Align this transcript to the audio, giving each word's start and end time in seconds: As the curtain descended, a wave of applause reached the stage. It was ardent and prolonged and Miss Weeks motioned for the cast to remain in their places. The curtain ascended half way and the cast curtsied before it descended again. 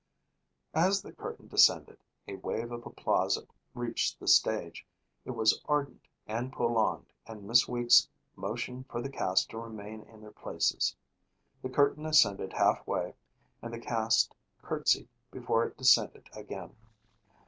As 0.73 1.03
the 1.03 1.13
curtain 1.13 1.47
descended, 1.47 1.99
a 2.27 2.37
wave 2.37 2.71
of 2.71 2.87
applause 2.87 3.39
reached 3.75 4.19
the 4.19 4.27
stage. 4.27 4.83
It 5.25 5.29
was 5.35 5.61
ardent 5.69 6.07
and 6.25 6.51
prolonged 6.51 7.13
and 7.27 7.43
Miss 7.47 7.67
Weeks 7.67 8.09
motioned 8.35 8.87
for 8.89 8.99
the 8.99 9.11
cast 9.11 9.51
to 9.51 9.59
remain 9.59 10.01
in 10.01 10.19
their 10.19 10.31
places. 10.31 10.95
The 11.61 11.69
curtain 11.69 12.07
ascended 12.07 12.53
half 12.53 12.87
way 12.87 13.13
and 13.61 13.71
the 13.71 13.79
cast 13.79 14.33
curtsied 14.63 15.07
before 15.29 15.65
it 15.67 15.77
descended 15.77 16.31
again. 16.33 16.75